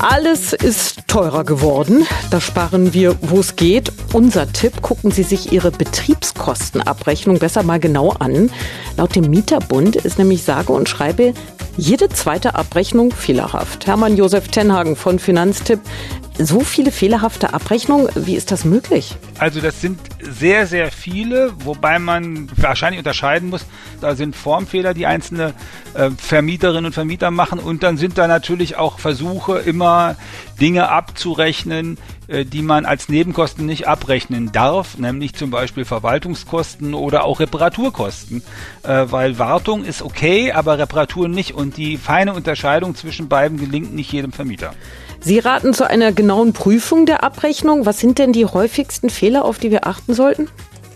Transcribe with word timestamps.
Alles 0.00 0.52
ist 0.52 1.08
teurer 1.08 1.42
geworden. 1.42 2.06
Da 2.30 2.40
sparen 2.40 2.94
wir, 2.94 3.16
wo 3.20 3.40
es 3.40 3.56
geht. 3.56 3.90
Unser 4.12 4.52
Tipp, 4.52 4.80
gucken 4.80 5.10
Sie 5.10 5.24
sich 5.24 5.52
Ihre 5.52 5.72
Betriebskostenabrechnung 5.72 7.40
besser 7.40 7.64
mal 7.64 7.80
genau 7.80 8.10
an. 8.10 8.50
Laut 8.96 9.16
dem 9.16 9.28
Mieterbund 9.28 9.96
ist 9.96 10.16
nämlich 10.18 10.44
sage 10.44 10.72
und 10.72 10.88
schreibe 10.88 11.34
jede 11.76 12.08
zweite 12.10 12.54
Abrechnung 12.54 13.10
fehlerhaft. 13.10 13.88
Hermann 13.88 14.16
Josef 14.16 14.46
Tenhagen 14.48 14.94
von 14.94 15.18
Finanztipp. 15.18 15.80
So 16.40 16.60
viele 16.60 16.92
fehlerhafte 16.92 17.52
Abrechnungen, 17.52 18.08
wie 18.14 18.36
ist 18.36 18.52
das 18.52 18.64
möglich? 18.64 19.16
Also 19.40 19.60
das 19.60 19.80
sind 19.80 19.98
sehr, 20.20 20.68
sehr 20.68 20.92
viele, 20.92 21.52
wobei 21.64 21.98
man 21.98 22.48
wahrscheinlich 22.56 22.98
unterscheiden 22.98 23.50
muss, 23.50 23.66
da 24.00 24.14
sind 24.14 24.36
Formfehler, 24.36 24.94
die 24.94 25.06
einzelne 25.06 25.52
äh, 25.94 26.10
Vermieterinnen 26.16 26.86
und 26.86 26.92
Vermieter 26.92 27.32
machen 27.32 27.58
und 27.58 27.82
dann 27.82 27.96
sind 27.96 28.18
da 28.18 28.28
natürlich 28.28 28.76
auch 28.76 29.00
Versuche, 29.00 29.58
immer 29.58 30.14
Dinge 30.60 30.88
abzurechnen, 30.90 31.98
äh, 32.28 32.44
die 32.44 32.62
man 32.62 32.86
als 32.86 33.08
Nebenkosten 33.08 33.66
nicht 33.66 33.88
abrechnen 33.88 34.52
darf, 34.52 34.96
nämlich 34.96 35.34
zum 35.34 35.50
Beispiel 35.50 35.84
Verwaltungskosten 35.84 36.94
oder 36.94 37.24
auch 37.24 37.40
Reparaturkosten, 37.40 38.44
äh, 38.84 39.06
weil 39.10 39.40
Wartung 39.40 39.84
ist 39.84 40.02
okay, 40.02 40.52
aber 40.52 40.78
Reparatur 40.78 41.26
nicht 41.26 41.54
und 41.54 41.76
die 41.76 41.96
feine 41.96 42.32
Unterscheidung 42.32 42.94
zwischen 42.94 43.28
beiden 43.28 43.58
gelingt 43.58 43.92
nicht 43.92 44.12
jedem 44.12 44.30
Vermieter. 44.30 44.72
Sie 45.20 45.40
raten 45.40 45.74
zu 45.74 45.88
einer 45.88 46.12
genauen 46.12 46.27
Prüfung 46.52 47.06
der 47.06 47.24
Abrechnung. 47.24 47.86
Was 47.86 47.98
sind 48.00 48.18
denn 48.18 48.32
die 48.32 48.46
häufigsten 48.46 49.10
Fehler, 49.10 49.44
auf 49.44 49.58
die 49.58 49.70
wir 49.70 49.86
achten 49.86 50.14
sollten? 50.14 50.48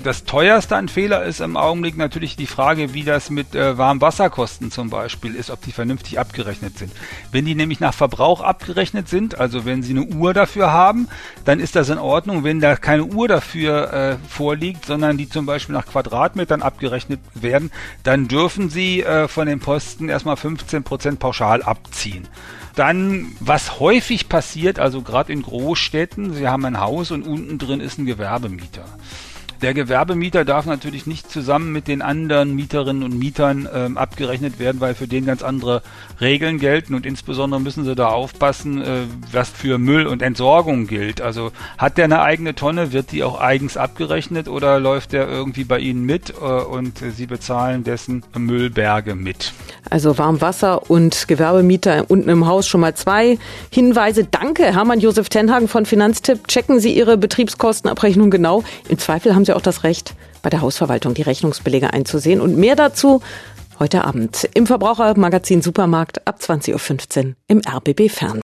Das 0.02 0.24
teuerste 0.24 0.74
an 0.74 0.88
Fehler 0.88 1.24
ist 1.24 1.41
im 1.41 1.56
Augenblick 1.56 1.97
natürlich 1.97 2.34
die 2.34 2.48
Frage, 2.48 2.92
wie 2.92 3.05
das 3.05 3.30
mit 3.30 3.55
äh, 3.55 3.79
Warmwasserkosten 3.79 4.73
zum 4.73 4.91
Beispiel 4.91 5.37
ist, 5.37 5.48
ob 5.48 5.62
die 5.62 5.70
vernünftig 5.70 6.19
abgerechnet 6.19 6.77
sind. 6.77 6.92
Wenn 7.30 7.45
die 7.45 7.55
nämlich 7.55 7.78
nach 7.78 7.95
Verbrauch 7.95 8.41
abgerechnet 8.41 9.09
sind, 9.09 9.38
also 9.38 9.65
wenn 9.65 9.84
Sie 9.84 9.92
eine 9.92 10.02
Uhr 10.02 10.34
dafür 10.34 10.73
haben, 10.73 11.06
dann 11.45 11.61
ist 11.61 11.77
das 11.77 11.88
in 11.88 11.98
Ordnung. 11.98 12.42
Wenn 12.42 12.59
da 12.59 12.75
keine 12.75 13.05
Uhr 13.05 13.28
dafür 13.28 13.92
äh, 13.92 14.17
vorliegt, 14.28 14.86
sondern 14.86 15.19
die 15.19 15.28
zum 15.28 15.47
Beispiel 15.47 15.75
nach 15.75 15.86
Quadratmetern 15.86 16.62
abgerechnet 16.62 17.20
werden, 17.34 17.70
dann 18.03 18.27
dürfen 18.27 18.70
Sie 18.70 19.05
äh, 19.05 19.28
von 19.28 19.47
den 19.47 19.61
Posten 19.61 20.09
erstmal 20.09 20.34
15% 20.34 21.19
pauschal 21.19 21.62
abziehen. 21.62 22.27
Dann, 22.75 23.37
was 23.39 23.78
häufig 23.78 24.28
passiert, 24.28 24.81
also 24.81 25.03
gerade 25.03 25.33
in 25.33 25.42
Großstädten, 25.42 26.34
Sie 26.34 26.48
haben 26.48 26.64
ein 26.64 26.81
Haus 26.81 27.12
und 27.12 27.22
unten 27.22 27.59
drin 27.59 27.81
ist 27.81 27.98
ein 27.98 28.06
Gewerbemieter. 28.06 28.84
Der 29.62 29.74
Gewerbemieter 29.74 30.44
darf 30.44 30.66
natürlich 30.66 31.06
nicht 31.06 31.30
zusammen 31.30 31.70
mit 31.70 31.86
den 31.86 32.02
anderen 32.02 32.52
Mieterinnen 32.56 33.05
und 33.05 33.16
Mietern 33.16 33.69
ähm, 33.72 33.96
abgerechnet 33.96 34.58
werden, 34.58 34.80
weil 34.80 34.96
für 34.96 35.06
den 35.06 35.24
ganz 35.24 35.44
andere 35.44 35.82
Regeln 36.20 36.58
gelten 36.58 36.96
und 36.96 37.06
insbesondere 37.06 37.60
müssen 37.60 37.84
sie 37.84 37.94
da 37.94 38.08
aufpassen, 38.08 38.82
äh, 38.82 39.02
was 39.30 39.50
für 39.50 39.78
Müll 39.78 40.08
und 40.08 40.20
Entsorgung 40.20 40.88
gilt. 40.88 41.20
Also 41.20 41.52
hat 41.78 41.96
der 41.96 42.06
eine 42.06 42.22
eigene 42.22 42.56
Tonne, 42.56 42.92
wird 42.92 43.12
die 43.12 43.22
auch 43.22 43.41
eigens 43.41 43.77
abgerechnet 43.77 44.48
oder 44.48 44.80
läuft 44.80 45.12
der 45.12 45.28
irgendwie 45.28 45.62
bei 45.62 45.78
Ihnen 45.78 46.04
mit 46.04 46.30
äh, 46.30 46.42
und 46.42 46.98
Sie 46.98 47.26
bezahlen 47.26 47.84
dessen 47.84 48.24
Müllberge 48.36 49.14
mit? 49.14 49.52
Also 49.91 50.19
Warmwasser 50.19 50.91
und 50.91 51.28
Gewerbemieter 51.28 52.06
unten 52.08 52.28
im 52.28 52.47
Haus 52.48 52.66
schon 52.66 52.80
mal 52.80 52.94
zwei 52.94 53.38
Hinweise. 53.70 54.24
Danke, 54.24 54.64
Hermann 54.64 54.98
Josef 54.98 55.28
Tenhagen 55.28 55.69
von 55.69 55.86
Finanztipp. 55.86 56.48
Checken 56.48 56.80
Sie 56.80 56.92
Ihre 56.92 57.16
Betriebskostenabrechnung 57.16 58.30
genau. 58.30 58.64
Im 58.88 58.98
Zweifel 58.98 59.36
haben 59.36 59.44
Sie 59.44 59.52
auch 59.56 59.62
das 59.62 59.84
Recht, 59.84 60.14
bei 60.42 60.50
der 60.50 60.61
Hausverwaltung 60.61 61.14
die 61.14 61.22
Rechnungsbelege 61.22 61.92
einzusehen. 61.92 62.41
Und 62.41 62.56
mehr 62.56 62.77
dazu 62.77 63.22
heute 63.78 64.05
Abend 64.05 64.48
im 64.55 64.67
Verbrauchermagazin 64.67 65.62
Supermarkt 65.62 66.27
ab 66.27 66.39
20.15 66.41 67.27
Uhr 67.27 67.34
im 67.48 67.61
RBB 67.67 68.09
Fern. 68.09 68.41